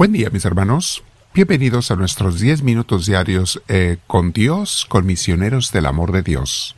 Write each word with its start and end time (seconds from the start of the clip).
Buen 0.00 0.12
día 0.12 0.30
mis 0.30 0.46
hermanos, 0.46 1.04
bienvenidos 1.34 1.90
a 1.90 1.94
nuestros 1.94 2.40
10 2.40 2.62
minutos 2.62 3.04
diarios 3.04 3.60
eh, 3.68 3.98
con 4.06 4.32
Dios, 4.32 4.86
con 4.88 5.04
misioneros 5.04 5.72
del 5.72 5.84
amor 5.84 6.10
de 6.10 6.22
Dios. 6.22 6.74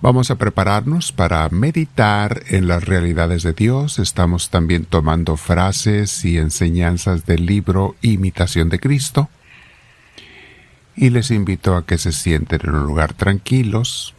Vamos 0.00 0.32
a 0.32 0.34
prepararnos 0.34 1.12
para 1.12 1.48
meditar 1.50 2.42
en 2.48 2.66
las 2.66 2.82
realidades 2.82 3.44
de 3.44 3.52
Dios. 3.52 4.00
Estamos 4.00 4.50
también 4.50 4.84
tomando 4.84 5.36
frases 5.36 6.24
y 6.24 6.38
enseñanzas 6.38 7.24
del 7.24 7.46
libro 7.46 7.94
Imitación 8.02 8.68
de 8.68 8.80
Cristo. 8.80 9.28
Y 10.96 11.10
les 11.10 11.30
invito 11.30 11.76
a 11.76 11.86
que 11.86 11.98
se 11.98 12.10
sienten 12.10 12.62
en 12.64 12.74
un 12.74 12.84
lugar 12.84 13.14
tranquilos. 13.14 14.12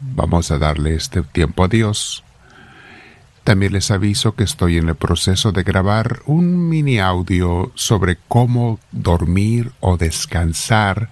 Vamos 0.00 0.50
a 0.52 0.58
darle 0.58 0.94
este 0.94 1.20
tiempo 1.20 1.64
a 1.64 1.68
Dios 1.68 2.24
también 3.48 3.72
les 3.72 3.90
aviso 3.90 4.34
que 4.34 4.44
estoy 4.44 4.76
en 4.76 4.90
el 4.90 4.94
proceso 4.94 5.52
de 5.52 5.62
grabar 5.62 6.20
un 6.26 6.68
mini 6.68 6.98
audio 6.98 7.72
sobre 7.74 8.18
cómo 8.28 8.78
dormir 8.92 9.72
o 9.80 9.96
descansar, 9.96 11.08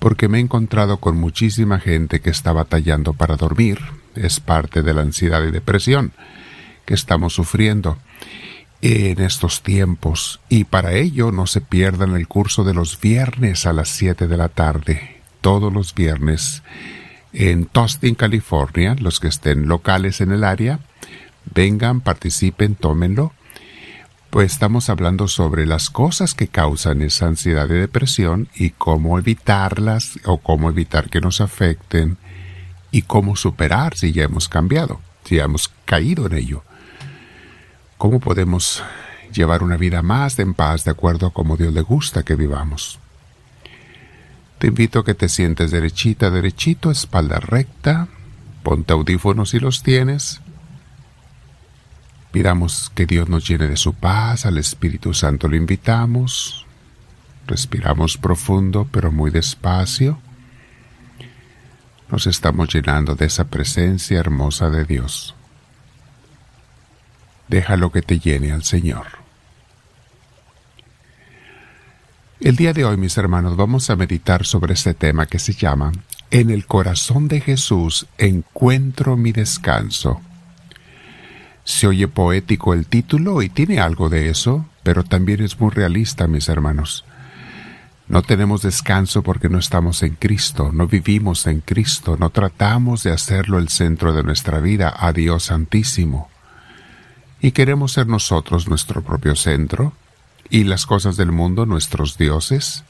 porque 0.00 0.26
me 0.26 0.38
he 0.38 0.40
encontrado 0.40 0.96
con 0.96 1.16
muchísima 1.16 1.78
gente 1.78 2.18
que 2.18 2.30
está 2.30 2.52
batallando 2.52 3.12
para 3.12 3.36
dormir. 3.36 3.78
Es 4.16 4.40
parte 4.40 4.82
de 4.82 4.92
la 4.92 5.02
ansiedad 5.02 5.44
y 5.44 5.52
depresión 5.52 6.10
que 6.84 6.94
estamos 6.94 7.34
sufriendo 7.34 7.96
en 8.82 9.20
estos 9.20 9.62
tiempos 9.62 10.40
y 10.48 10.64
para 10.64 10.94
ello 10.94 11.30
no 11.30 11.46
se 11.46 11.60
pierdan 11.60 12.16
el 12.16 12.26
curso 12.26 12.64
de 12.64 12.74
los 12.74 13.00
viernes 13.00 13.66
a 13.66 13.72
las 13.72 13.88
7 13.90 14.26
de 14.26 14.36
la 14.36 14.48
tarde, 14.48 15.20
todos 15.42 15.72
los 15.72 15.94
viernes 15.94 16.64
en 17.32 17.66
Tostin, 17.66 18.16
California, 18.16 18.96
los 18.98 19.20
que 19.20 19.28
estén 19.28 19.68
locales 19.68 20.20
en 20.20 20.32
el 20.32 20.42
área, 20.42 20.80
vengan, 21.54 22.00
participen, 22.00 22.74
tómenlo. 22.74 23.32
Pues 24.30 24.52
estamos 24.52 24.90
hablando 24.90 25.28
sobre 25.28 25.66
las 25.66 25.88
cosas 25.88 26.34
que 26.34 26.48
causan 26.48 27.00
esa 27.02 27.26
ansiedad 27.26 27.68
y 27.70 27.74
depresión 27.74 28.48
y 28.54 28.70
cómo 28.70 29.18
evitarlas 29.18 30.18
o 30.24 30.38
cómo 30.38 30.68
evitar 30.68 31.08
que 31.08 31.20
nos 31.20 31.40
afecten 31.40 32.18
y 32.90 33.02
cómo 33.02 33.36
superar 33.36 33.96
si 33.96 34.12
ya 34.12 34.24
hemos 34.24 34.48
cambiado, 34.48 35.00
si 35.24 35.36
ya 35.36 35.44
hemos 35.44 35.70
caído 35.84 36.26
en 36.26 36.34
ello. 36.34 36.64
¿Cómo 37.98 38.20
podemos 38.20 38.82
llevar 39.32 39.62
una 39.62 39.76
vida 39.76 40.02
más 40.02 40.38
en 40.38 40.54
paz 40.54 40.84
de 40.84 40.90
acuerdo 40.90 41.26
a 41.26 41.32
cómo 41.32 41.56
Dios 41.56 41.72
le 41.72 41.80
gusta 41.80 42.22
que 42.22 42.34
vivamos? 42.34 42.98
Te 44.58 44.68
invito 44.68 45.00
a 45.00 45.04
que 45.04 45.14
te 45.14 45.28
sientes 45.28 45.70
derechita, 45.70 46.30
derechito, 46.30 46.90
espalda 46.90 47.38
recta, 47.40 48.08
ponte 48.62 48.92
audífonos 48.92 49.50
si 49.50 49.60
los 49.60 49.82
tienes, 49.82 50.40
Pidamos 52.36 52.92
que 52.94 53.06
Dios 53.06 53.30
nos 53.30 53.48
llene 53.48 53.66
de 53.66 53.78
su 53.78 53.94
paz, 53.94 54.44
al 54.44 54.58
Espíritu 54.58 55.14
Santo 55.14 55.48
lo 55.48 55.56
invitamos. 55.56 56.66
Respiramos 57.46 58.18
profundo 58.18 58.86
pero 58.92 59.10
muy 59.10 59.30
despacio. 59.30 60.18
Nos 62.10 62.26
estamos 62.26 62.68
llenando 62.74 63.14
de 63.14 63.24
esa 63.24 63.44
presencia 63.46 64.18
hermosa 64.18 64.68
de 64.68 64.84
Dios. 64.84 65.34
Déjalo 67.48 67.90
que 67.90 68.02
te 68.02 68.18
llene 68.18 68.52
al 68.52 68.64
Señor. 68.64 69.06
El 72.38 72.56
día 72.56 72.74
de 72.74 72.84
hoy, 72.84 72.98
mis 72.98 73.16
hermanos, 73.16 73.56
vamos 73.56 73.88
a 73.88 73.96
meditar 73.96 74.44
sobre 74.44 74.74
este 74.74 74.92
tema 74.92 75.24
que 75.24 75.38
se 75.38 75.54
llama 75.54 75.90
En 76.30 76.50
el 76.50 76.66
corazón 76.66 77.28
de 77.28 77.40
Jesús 77.40 78.06
encuentro 78.18 79.16
mi 79.16 79.32
descanso. 79.32 80.20
Se 81.66 81.88
oye 81.88 82.06
poético 82.06 82.74
el 82.74 82.86
título 82.86 83.42
y 83.42 83.48
tiene 83.48 83.80
algo 83.80 84.08
de 84.08 84.30
eso, 84.30 84.66
pero 84.84 85.02
también 85.02 85.42
es 85.42 85.60
muy 85.60 85.70
realista, 85.70 86.28
mis 86.28 86.48
hermanos. 86.48 87.04
No 88.06 88.22
tenemos 88.22 88.62
descanso 88.62 89.22
porque 89.22 89.48
no 89.48 89.58
estamos 89.58 90.04
en 90.04 90.14
Cristo, 90.14 90.70
no 90.72 90.86
vivimos 90.86 91.44
en 91.48 91.60
Cristo, 91.60 92.16
no 92.20 92.30
tratamos 92.30 93.02
de 93.02 93.10
hacerlo 93.10 93.58
el 93.58 93.68
centro 93.68 94.12
de 94.12 94.22
nuestra 94.22 94.60
vida, 94.60 94.94
a 94.96 95.12
Dios 95.12 95.46
Santísimo. 95.46 96.30
Y 97.40 97.50
queremos 97.50 97.94
ser 97.94 98.06
nosotros 98.06 98.68
nuestro 98.68 99.02
propio 99.02 99.34
centro 99.34 99.92
y 100.48 100.62
las 100.62 100.86
cosas 100.86 101.16
del 101.16 101.32
mundo 101.32 101.66
nuestros 101.66 102.16
dioses. 102.16 102.84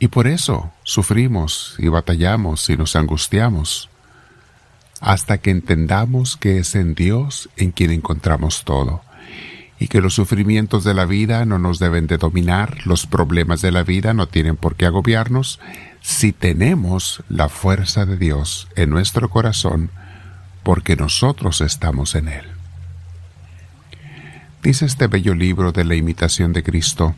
Y 0.00 0.08
por 0.08 0.26
eso 0.26 0.72
sufrimos 0.82 1.76
y 1.78 1.86
batallamos 1.86 2.68
y 2.68 2.76
nos 2.76 2.96
angustiamos 2.96 3.90
hasta 5.00 5.38
que 5.38 5.50
entendamos 5.50 6.36
que 6.36 6.58
es 6.58 6.74
en 6.74 6.94
Dios 6.94 7.48
en 7.56 7.72
quien 7.72 7.90
encontramos 7.90 8.64
todo, 8.64 9.02
y 9.78 9.88
que 9.88 10.00
los 10.00 10.14
sufrimientos 10.14 10.84
de 10.84 10.94
la 10.94 11.04
vida 11.04 11.44
no 11.44 11.58
nos 11.58 11.78
deben 11.78 12.06
de 12.06 12.18
dominar, 12.18 12.86
los 12.86 13.06
problemas 13.06 13.60
de 13.60 13.72
la 13.72 13.82
vida 13.82 14.14
no 14.14 14.26
tienen 14.26 14.56
por 14.56 14.76
qué 14.76 14.86
agobiarnos, 14.86 15.60
si 16.00 16.32
tenemos 16.32 17.22
la 17.28 17.48
fuerza 17.48 18.06
de 18.06 18.16
Dios 18.16 18.68
en 18.76 18.90
nuestro 18.90 19.28
corazón, 19.28 19.90
porque 20.62 20.96
nosotros 20.96 21.60
estamos 21.60 22.14
en 22.14 22.28
Él. 22.28 22.44
Dice 24.62 24.86
este 24.86 25.06
bello 25.06 25.34
libro 25.34 25.72
de 25.72 25.84
la 25.84 25.94
imitación 25.94 26.52
de 26.52 26.62
Cristo, 26.62 27.14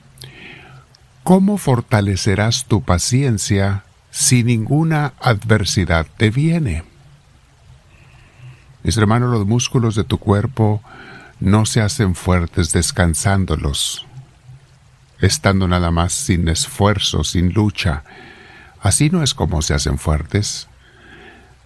¿Cómo 1.29 1.59
fortalecerás 1.59 2.65
tu 2.65 2.83
paciencia 2.83 3.85
si 4.11 4.45
ninguna 4.45 5.13
adversidad 5.21 6.07
te 6.17 6.31
viene? 6.31 6.85
Mis 8.83 8.97
hermanos, 8.97 9.31
los 9.31 9.47
músculos 9.47 9.95
de 9.95 10.05
tu 10.05 10.19
cuerpo 10.19 10.83
no 11.41 11.67
se 11.67 11.81
hacen 11.81 12.15
fuertes 12.15 12.73
descansándolos, 12.73 14.07
estando 15.21 15.67
nada 15.69 15.91
más 15.91 16.13
sin 16.13 16.49
esfuerzo, 16.49 17.25
sin 17.25 17.53
lucha. 17.53 18.05
Así 18.81 19.11
no 19.11 19.23
es 19.23 19.35
como 19.35 19.63
se 19.63 19.75
hacen 19.75 19.99
fuertes. 19.99 20.69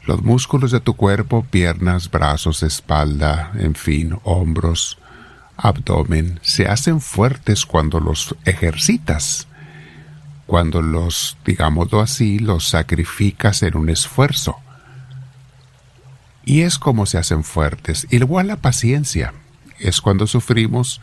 Los 0.05 0.23
músculos 0.23 0.73
de 0.73 0.81
tu 0.81 0.95
cuerpo, 0.95 1.45
piernas, 1.49 2.11
brazos, 2.11 2.63
espalda, 2.63 3.53
en 3.55 3.75
fin, 3.75 4.19
hombros, 4.25 4.99
abdomen, 5.57 6.41
se 6.43 6.67
hacen 6.67 7.01
fuertes 7.01 7.67
cuando 7.67 8.01
los 8.01 8.35
ejercitas, 8.45 9.47
cuando 10.47 10.83
los, 10.83 11.37
digámoslo 11.45 12.01
así, 12.01 12.39
los 12.39 12.69
sacrificas 12.69 13.63
en 13.63 13.77
un 13.77 13.91
esfuerzo. 13.91 14.57
Y 16.45 16.63
es 16.63 16.79
como 16.79 17.07
se 17.07 17.19
hacen 17.19 17.45
fuertes. 17.45 18.07
Igual 18.11 18.49
la 18.49 18.57
paciencia. 18.57 19.33
Es 19.79 20.01
cuando 20.01 20.27
sufrimos 20.27 21.01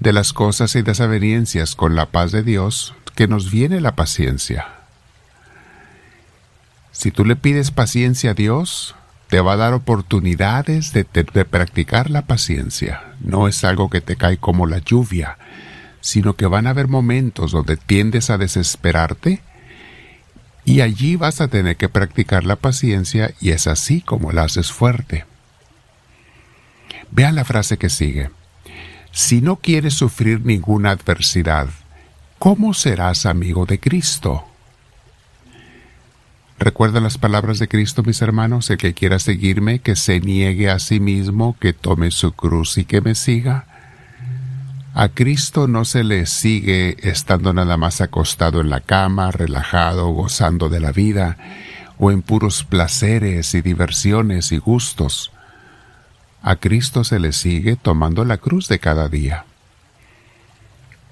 de 0.00 0.12
las 0.12 0.32
cosas 0.32 0.74
y 0.76 0.82
desavenencias 0.82 1.74
con 1.74 1.94
la 1.94 2.06
paz 2.06 2.32
de 2.32 2.42
Dios 2.42 2.94
que 3.14 3.26
nos 3.26 3.50
viene 3.50 3.80
la 3.80 3.96
paciencia. 3.96 4.66
Si 6.92 7.10
tú 7.10 7.24
le 7.24 7.36
pides 7.36 7.70
paciencia 7.70 8.32
a 8.32 8.34
Dios, 8.34 8.94
te 9.28 9.40
va 9.40 9.52
a 9.52 9.56
dar 9.56 9.74
oportunidades 9.74 10.92
de, 10.92 11.04
de, 11.12 11.44
practicar 11.44 12.10
la 12.10 12.22
paciencia. 12.22 13.02
No 13.20 13.46
es 13.46 13.62
algo 13.64 13.90
que 13.90 14.00
te 14.00 14.16
cae 14.16 14.38
como 14.38 14.66
la 14.66 14.78
lluvia, 14.78 15.38
sino 16.00 16.34
que 16.34 16.46
van 16.46 16.66
a 16.66 16.70
haber 16.70 16.88
momentos 16.88 17.52
donde 17.52 17.76
tiendes 17.76 18.30
a 18.30 18.38
desesperarte 18.38 19.42
y 20.68 20.82
allí 20.82 21.16
vas 21.16 21.40
a 21.40 21.48
tener 21.48 21.78
que 21.78 21.88
practicar 21.88 22.44
la 22.44 22.56
paciencia 22.56 23.32
y 23.40 23.52
es 23.52 23.66
así 23.66 24.02
como 24.02 24.32
la 24.32 24.42
haces 24.42 24.70
fuerte. 24.70 25.24
Vean 27.10 27.36
la 27.36 27.46
frase 27.46 27.78
que 27.78 27.88
sigue. 27.88 28.30
Si 29.10 29.40
no 29.40 29.56
quieres 29.56 29.94
sufrir 29.94 30.44
ninguna 30.44 30.90
adversidad, 30.90 31.70
¿cómo 32.38 32.74
serás 32.74 33.24
amigo 33.24 33.64
de 33.64 33.80
Cristo? 33.80 34.44
¿Recuerdan 36.58 37.04
las 37.04 37.16
palabras 37.16 37.58
de 37.58 37.68
Cristo, 37.68 38.02
mis 38.02 38.20
hermanos? 38.20 38.68
El 38.68 38.76
que 38.76 38.92
quiera 38.92 39.18
seguirme, 39.18 39.78
que 39.78 39.96
se 39.96 40.20
niegue 40.20 40.68
a 40.68 40.78
sí 40.80 41.00
mismo, 41.00 41.56
que 41.58 41.72
tome 41.72 42.10
su 42.10 42.32
cruz 42.32 42.76
y 42.76 42.84
que 42.84 43.00
me 43.00 43.14
siga. 43.14 43.67
A 45.00 45.10
Cristo 45.10 45.68
no 45.68 45.84
se 45.84 46.02
le 46.02 46.26
sigue 46.26 46.96
estando 47.08 47.52
nada 47.52 47.76
más 47.76 48.00
acostado 48.00 48.60
en 48.60 48.68
la 48.68 48.80
cama, 48.80 49.30
relajado, 49.30 50.08
gozando 50.08 50.68
de 50.68 50.80
la 50.80 50.90
vida, 50.90 51.36
o 51.98 52.10
en 52.10 52.20
puros 52.20 52.64
placeres 52.64 53.54
y 53.54 53.60
diversiones 53.60 54.50
y 54.50 54.58
gustos. 54.58 55.30
A 56.42 56.56
Cristo 56.56 57.04
se 57.04 57.20
le 57.20 57.30
sigue 57.30 57.76
tomando 57.76 58.24
la 58.24 58.38
cruz 58.38 58.66
de 58.66 58.80
cada 58.80 59.08
día. 59.08 59.44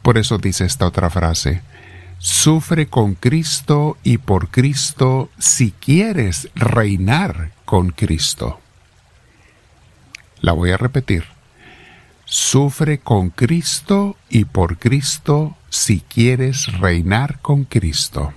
Por 0.03 0.19
eso 0.19 0.39
dice 0.39 0.65
esta 0.65 0.85
otra 0.85 1.09
frase, 1.09 1.63
sufre 2.19 2.89
con 2.89 3.15
Cristo 3.15 3.99
y 4.03 4.19
por 4.19 4.49
Cristo 4.49 5.31
si 5.39 5.71
quieres 5.71 6.49
reinar 6.57 7.53
con 7.65 7.91
Cristo. 7.91 8.59
La 10.41 10.51
voy 10.51 10.73
a 10.73 10.77
repetir 10.77 11.36
Sufre 12.29 12.99
con 12.99 13.31
Cristo 13.31 14.17
y 14.29 14.47
por 14.47 14.79
Cristo 14.79 15.57
si 15.71 16.01
quieres 16.01 16.67
reinar 16.81 17.39
con 17.41 17.63
Cristo. 17.63 18.33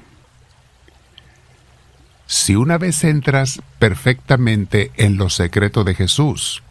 Si 2.27 2.55
una 2.55 2.77
vez 2.77 3.03
entras 3.03 3.59
perfectamente 3.79 4.91
en 4.95 5.17
lo 5.17 5.31
secreto 5.31 5.83
de 5.83 5.95
Jesús 5.95 6.61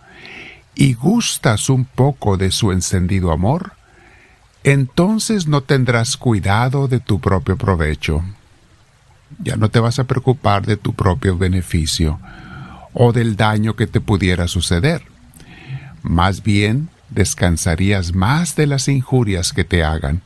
y 0.76 0.94
gustas 0.94 1.68
un 1.68 1.86
poco 1.86 2.36
de 2.36 2.52
su 2.52 2.70
encendido 2.70 3.32
amor, 3.32 3.72
entonces 4.62 5.48
no 5.48 5.62
tendrás 5.62 6.16
cuidado 6.16 6.86
de 6.86 7.00
tu 7.00 7.18
propio 7.18 7.58
provecho. 7.58 8.22
Ya 9.40 9.56
no 9.56 9.70
te 9.70 9.80
vas 9.80 9.98
a 9.98 10.04
preocupar 10.04 10.64
de 10.64 10.76
tu 10.76 10.94
propio 10.94 11.36
beneficio 11.36 12.20
o 12.94 13.12
del 13.12 13.34
daño 13.34 13.74
que 13.74 13.88
te 13.88 14.00
pudiera 14.00 14.46
suceder. 14.46 15.02
Más 16.02 16.44
bien, 16.44 16.90
descansarías 17.10 18.14
más 18.14 18.56
de 18.56 18.66
las 18.66 18.88
injurias 18.88 19.52
que 19.52 19.64
te 19.64 19.84
hagan. 19.84 20.22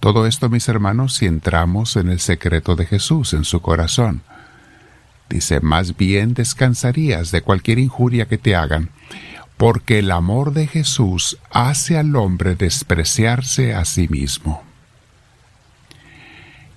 Todo 0.00 0.26
esto, 0.26 0.48
mis 0.48 0.68
hermanos, 0.68 1.14
si 1.14 1.26
entramos 1.26 1.96
en 1.96 2.10
el 2.10 2.20
secreto 2.20 2.76
de 2.76 2.86
Jesús, 2.86 3.32
en 3.32 3.44
su 3.44 3.60
corazón. 3.60 4.22
Dice, 5.30 5.60
más 5.60 5.96
bien 5.96 6.34
descansarías 6.34 7.30
de 7.30 7.40
cualquier 7.40 7.78
injuria 7.78 8.26
que 8.26 8.36
te 8.36 8.54
hagan, 8.54 8.90
porque 9.56 10.00
el 10.00 10.10
amor 10.10 10.52
de 10.52 10.66
Jesús 10.66 11.38
hace 11.50 11.96
al 11.96 12.14
hombre 12.16 12.54
despreciarse 12.54 13.74
a 13.74 13.84
sí 13.84 14.08
mismo. 14.08 14.62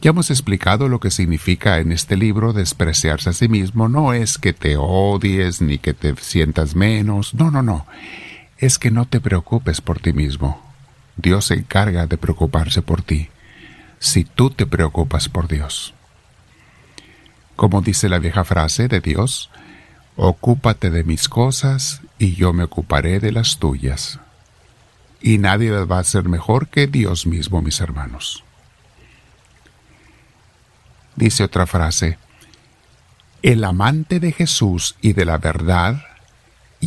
Ya 0.01 0.11
hemos 0.11 0.29
explicado 0.29 0.87
lo 0.87 0.99
que 0.99 1.09
significa 1.09 1.79
en 1.79 1.91
este 1.91 2.17
libro 2.17 2.53
despreciarse 2.53 3.31
a 3.31 3.33
sí 3.33 3.49
mismo. 3.49 3.89
No 3.89 4.13
es 4.13 4.37
que 4.37 4.53
te 4.53 4.77
odies 4.77 5.59
ni 5.59 5.79
que 5.79 5.93
te 5.93 6.15
sientas 6.17 6.75
menos. 6.75 7.33
No, 7.33 7.49
no, 7.49 7.63
no. 7.63 7.87
Es 8.57 8.79
que 8.79 8.91
no 8.91 9.05
te 9.05 9.19
preocupes 9.19 9.81
por 9.81 9.99
ti 9.99 10.13
mismo. 10.13 10.61
Dios 11.15 11.45
se 11.45 11.55
encarga 11.55 12.07
de 12.07 12.17
preocuparse 12.17 12.81
por 12.81 13.01
ti, 13.01 13.29
si 13.99 14.23
tú 14.23 14.49
te 14.49 14.65
preocupas 14.65 15.29
por 15.29 15.47
Dios. 15.47 15.93
Como 17.55 17.81
dice 17.81 18.09
la 18.09 18.19
vieja 18.19 18.43
frase 18.43 18.87
de 18.87 19.01
Dios, 19.01 19.49
ocúpate 20.15 20.89
de 20.89 21.03
mis 21.03 21.27
cosas 21.29 22.01
y 22.19 22.35
yo 22.35 22.53
me 22.53 22.63
ocuparé 22.63 23.19
de 23.19 23.31
las 23.31 23.57
tuyas. 23.57 24.19
Y 25.21 25.39
nadie 25.39 25.71
las 25.71 25.89
va 25.89 25.97
a 25.97 26.01
hacer 26.01 26.25
mejor 26.25 26.67
que 26.67 26.87
Dios 26.87 27.25
mismo, 27.25 27.61
mis 27.61 27.79
hermanos. 27.81 28.43
Dice 31.15 31.43
otra 31.43 31.65
frase, 31.65 32.19
el 33.41 33.63
amante 33.63 34.19
de 34.19 34.31
Jesús 34.31 34.95
y 35.01 35.13
de 35.13 35.25
la 35.25 35.39
verdad, 35.39 36.03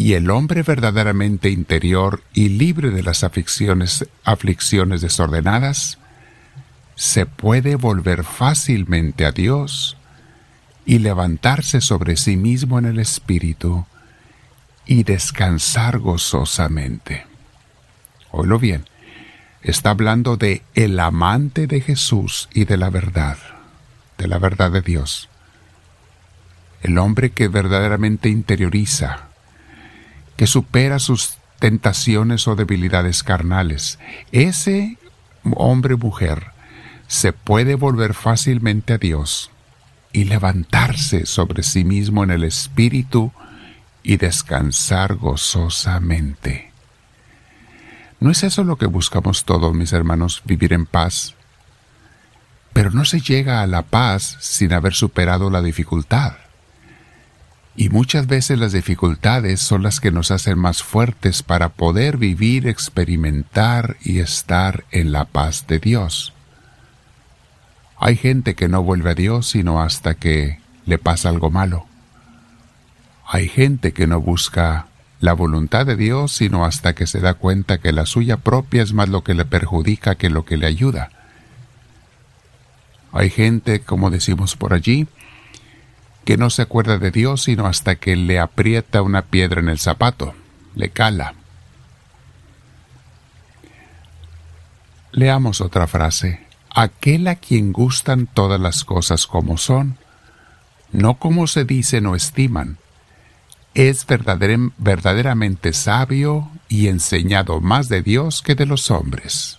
y 0.01 0.15
el 0.15 0.31
hombre 0.31 0.63
verdaderamente 0.63 1.51
interior 1.51 2.23
y 2.33 2.49
libre 2.49 2.89
de 2.89 3.03
las 3.03 3.23
aflicciones, 3.23 4.09
aflicciones 4.25 5.03
desordenadas, 5.03 5.99
se 6.95 7.27
puede 7.27 7.77
volver 7.77 8.25
fácilmente 8.25 9.27
a 9.27 9.33
Dios 9.33 9.99
y 10.87 11.01
levantarse 11.01 11.83
sobre 11.83 12.17
sí 12.17 12.39
mismo 12.39 12.79
en 12.79 12.87
el 12.87 12.99
Espíritu 12.99 13.85
y 14.87 15.03
descansar 15.03 15.99
gozosamente. 15.99 17.27
Oílo 18.31 18.59
bien, 18.59 18.87
está 19.61 19.91
hablando 19.91 20.39
de 20.39 20.63
el 20.75 20.99
amante 20.99 21.67
de 21.67 21.83
Jesús 21.83 22.49
y 22.55 22.65
de 22.65 22.79
la 22.79 22.89
verdad 22.89 23.37
de 24.17 24.29
la 24.29 24.39
verdad 24.39 24.71
de 24.71 24.81
Dios. 24.81 25.29
El 26.81 26.97
hombre 26.97 27.33
que 27.33 27.49
verdaderamente 27.49 28.31
interioriza, 28.31 29.30
que 30.41 30.47
supera 30.47 30.99
sus 30.99 31.35
tentaciones 31.59 32.49
o 32.49 32.57
debilidades 32.57 33.23
carnales, 33.23 33.99
ese 34.33 34.97
hombre 35.55 35.93
o 35.93 35.99
mujer 35.99 36.53
se 37.09 37.35
puede 37.35 37.75
volver 37.75 38.15
fácilmente 38.15 38.95
a 38.95 38.97
Dios 38.97 39.51
y 40.15 40.25
levantarse 40.25 41.27
sobre 41.27 41.63
sí 41.63 41.85
mismo 41.85 42.25
en 42.25 42.31
el 42.31 42.45
espíritu 42.45 43.33
y 44.03 44.17
descansar 44.17 45.17
gozosamente. 45.17 46.73
¿No 48.19 48.31
es 48.31 48.43
eso 48.43 48.65
lo 48.65 48.77
que 48.77 48.87
buscamos 48.87 49.45
todos, 49.45 49.75
mis 49.75 49.93
hermanos, 49.93 50.41
vivir 50.47 50.73
en 50.73 50.87
paz? 50.87 51.35
Pero 52.73 52.91
no 52.93 53.05
se 53.05 53.21
llega 53.21 53.61
a 53.61 53.67
la 53.67 53.83
paz 53.83 54.39
sin 54.41 54.73
haber 54.73 54.95
superado 54.95 55.51
la 55.51 55.61
dificultad. 55.61 56.33
Y 57.77 57.89
muchas 57.89 58.27
veces 58.27 58.59
las 58.59 58.73
dificultades 58.73 59.61
son 59.61 59.83
las 59.83 60.01
que 60.01 60.11
nos 60.11 60.31
hacen 60.31 60.59
más 60.59 60.83
fuertes 60.83 61.43
para 61.43 61.69
poder 61.69 62.17
vivir, 62.17 62.67
experimentar 62.67 63.97
y 64.03 64.19
estar 64.19 64.85
en 64.91 65.13
la 65.13 65.25
paz 65.25 65.67
de 65.67 65.79
Dios. 65.79 66.33
Hay 67.99 68.17
gente 68.17 68.55
que 68.55 68.69
no 68.69 68.83
vuelve 68.83 69.11
a 69.11 69.15
Dios 69.15 69.49
sino 69.49 69.81
hasta 69.83 70.15
que 70.15 70.59
le 70.87 70.99
pasa 70.99 71.29
algo 71.29 71.51
malo. 71.51 71.87
Hay 73.27 73.49
gente 73.49 73.93
que 73.93 74.07
no 74.07 74.21
busca 74.21 74.87
la 75.21 75.35
voluntad 75.35 75.87
de 75.87 75.97
Dios 75.97 76.33
sino 76.33 76.65
hasta 76.65 76.95
que 76.95 77.07
se 77.07 77.21
da 77.21 77.35
cuenta 77.35 77.79
que 77.79 77.93
la 77.93 78.07
suya 78.07 78.39
propia 78.39 78.83
es 78.83 78.93
más 78.93 79.09
lo 79.09 79.23
que 79.23 79.35
le 79.35 79.45
perjudica 79.45 80.17
que 80.17 80.31
lo 80.31 80.45
que 80.45 80.57
le 80.57 80.67
ayuda. 80.67 81.11
Hay 83.13 83.31
gente, 83.31 83.81
como 83.81 84.11
decimos 84.11 84.57
por 84.57 84.73
allí, 84.73 85.07
que 86.31 86.37
no 86.37 86.49
se 86.49 86.63
acuerda 86.63 86.97
de 86.97 87.11
Dios 87.11 87.43
sino 87.43 87.67
hasta 87.67 87.97
que 87.97 88.15
le 88.15 88.39
aprieta 88.39 89.03
una 89.03 89.23
piedra 89.23 89.59
en 89.59 89.69
el 89.69 89.81
zapato, 89.81 90.33
le 90.77 90.91
cala. 90.91 91.35
Leamos 95.11 95.61
otra 95.61 95.89
frase. 95.89 96.47
Aquel 96.73 97.27
a 97.27 97.35
quien 97.35 97.73
gustan 97.73 98.29
todas 98.29 98.61
las 98.61 98.85
cosas 98.85 99.27
como 99.27 99.59
son, 99.59 99.99
no 100.93 101.15
como 101.15 101.49
se 101.49 101.65
dicen 101.65 102.07
o 102.07 102.15
estiman, 102.15 102.79
es 103.75 104.07
verdaderamente 104.07 105.73
sabio 105.73 106.49
y 106.69 106.87
enseñado 106.87 107.61
más 107.61 107.89
de 107.89 108.03
Dios 108.03 108.41
que 108.41 108.55
de 108.55 108.67
los 108.67 108.93
hombres. 108.93 109.59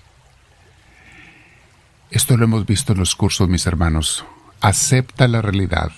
Esto 2.12 2.38
lo 2.38 2.46
hemos 2.46 2.66
visto 2.66 2.94
en 2.94 3.00
los 3.00 3.14
cursos, 3.14 3.50
mis 3.50 3.68
hermanos. 3.68 4.24
Acepta 4.62 5.28
la 5.28 5.42
realidad. 5.42 5.92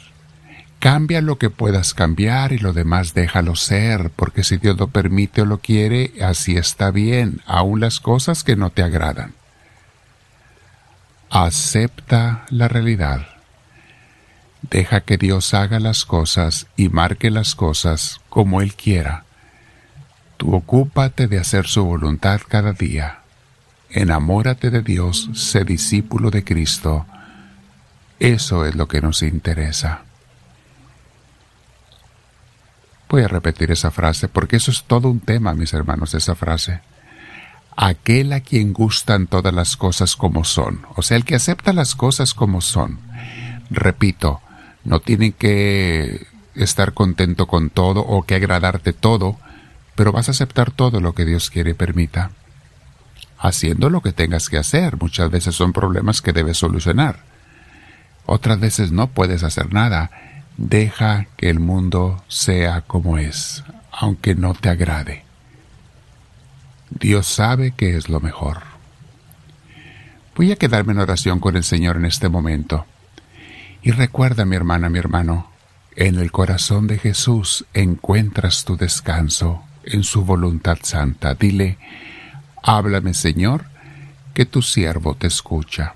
Cambia 0.83 1.21
lo 1.21 1.37
que 1.37 1.49
puedas 1.49 1.93
cambiar 1.93 2.51
y 2.51 2.57
lo 2.57 2.73
demás 2.73 3.13
déjalo 3.13 3.55
ser, 3.55 4.09
porque 4.09 4.43
si 4.43 4.57
Dios 4.57 4.77
lo 4.77 4.89
permite 4.89 5.43
o 5.43 5.45
lo 5.45 5.59
quiere, 5.59 6.11
así 6.21 6.57
está 6.57 6.91
bien, 6.91 7.39
aun 7.45 7.79
las 7.79 8.01
cosas 8.01 8.43
que 8.43 8.57
no 8.57 8.69
te 8.69 8.83
agradan. 8.83 9.33
Acepta 11.29 12.43
la 12.49 12.67
realidad. 12.67 13.27
Deja 14.61 14.99
que 14.99 15.17
Dios 15.17 15.53
haga 15.53 15.79
las 15.79 16.03
cosas 16.03 16.67
y 16.75 16.89
marque 16.89 17.31
las 17.31 17.55
cosas 17.55 18.19
como 18.27 18.59
Él 18.59 18.75
quiera. 18.75 19.23
Tú 20.35 20.53
ocúpate 20.53 21.29
de 21.29 21.39
hacer 21.39 21.67
su 21.67 21.85
voluntad 21.85 22.41
cada 22.45 22.73
día 22.73 23.23
enamórate 23.93 24.71
de 24.71 24.81
Dios, 24.81 25.29
sé 25.33 25.63
discípulo 25.63 26.31
de 26.31 26.43
Cristo. 26.43 27.05
Eso 28.19 28.65
es 28.65 28.75
lo 28.75 28.87
que 28.87 29.01
nos 29.01 29.21
interesa. 29.21 30.01
Voy 33.13 33.21
a 33.21 33.27
repetir 33.27 33.69
esa 33.69 33.91
frase 33.91 34.27
porque 34.27 34.55
eso 34.55 34.71
es 34.71 34.85
todo 34.85 35.07
un 35.07 35.19
tema, 35.19 35.53
mis 35.53 35.71
hermanos, 35.75 36.15
esa 36.15 36.33
frase. 36.33 36.81
Aquel 37.77 38.33
a 38.33 38.39
quien 38.39 38.73
gustan 38.73 39.27
todas 39.27 39.53
las 39.53 39.77
cosas 39.77 40.15
como 40.15 40.43
son, 40.43 40.81
o 40.95 41.03
sea, 41.03 41.17
el 41.17 41.23
que 41.23 41.35
acepta 41.35 41.73
las 41.73 41.93
cosas 41.93 42.33
como 42.33 42.59
son. 42.59 42.97
Repito, 43.69 44.41
no 44.83 44.99
tiene 44.99 45.33
que 45.33 46.25
estar 46.55 46.95
contento 46.95 47.45
con 47.45 47.69
todo 47.69 47.99
o 47.99 48.23
que 48.23 48.33
agradarte 48.33 48.93
todo, 48.93 49.37
pero 49.93 50.11
vas 50.11 50.29
a 50.29 50.31
aceptar 50.31 50.71
todo 50.71 50.99
lo 50.99 51.13
que 51.13 51.25
Dios 51.25 51.51
quiere 51.51 51.69
y 51.69 51.75
permita 51.75 52.31
haciendo 53.37 53.91
lo 53.91 54.01
que 54.01 54.11
tengas 54.11 54.49
que 54.49 54.57
hacer. 54.57 54.97
Muchas 54.99 55.29
veces 55.29 55.53
son 55.53 55.71
problemas 55.71 56.23
que 56.23 56.33
debes 56.33 56.57
solucionar. 56.57 57.19
Otras 58.25 58.59
veces 58.59 58.91
no 58.91 59.05
puedes 59.05 59.43
hacer 59.43 59.71
nada. 59.71 60.09
Deja 60.57 61.27
que 61.37 61.49
el 61.49 61.59
mundo 61.59 62.23
sea 62.27 62.81
como 62.81 63.17
es, 63.17 63.63
aunque 63.91 64.35
no 64.35 64.53
te 64.53 64.69
agrade. 64.69 65.23
Dios 66.89 67.27
sabe 67.27 67.71
que 67.71 67.97
es 67.97 68.09
lo 68.09 68.19
mejor. 68.19 68.61
Voy 70.35 70.51
a 70.51 70.55
quedarme 70.55 70.93
en 70.93 70.99
oración 70.99 71.39
con 71.39 71.55
el 71.55 71.63
Señor 71.63 71.97
en 71.97 72.05
este 72.05 72.29
momento. 72.29 72.85
Y 73.81 73.91
recuerda, 73.91 74.45
mi 74.45 74.55
hermana, 74.55 74.89
mi 74.89 74.99
hermano, 74.99 75.49
en 75.95 76.15
el 76.19 76.31
corazón 76.31 76.87
de 76.87 76.97
Jesús 76.97 77.65
encuentras 77.73 78.63
tu 78.63 78.77
descanso 78.77 79.63
en 79.83 80.03
su 80.03 80.23
voluntad 80.23 80.77
santa. 80.81 81.35
Dile, 81.35 81.77
Háblame, 82.63 83.13
Señor, 83.13 83.65
que 84.33 84.45
tu 84.45 84.61
siervo 84.61 85.15
te 85.15 85.27
escucha. 85.27 85.95